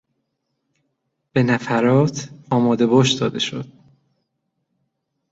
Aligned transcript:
به 1.33 1.43
نفرات 1.43 2.29
آمادهباش 2.51 3.11
داده 3.11 3.39
شد. 3.39 3.67